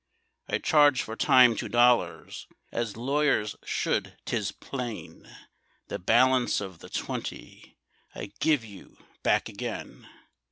I 0.47 0.57
charge 0.57 1.03
for 1.03 1.15
time 1.15 1.55
two 1.55 1.69
dollars, 1.69 2.47
As 2.71 2.97
lawyers 2.97 3.55
should, 3.63 4.17
'tis 4.25 4.51
plain; 4.51 5.29
The 5.89 5.99
balance 5.99 6.59
of 6.59 6.79
the 6.79 6.89
twenty 6.89 7.77
I 8.15 8.31
give 8.39 8.65
you 8.65 8.97
back 9.21 9.47
again. 9.47 10.07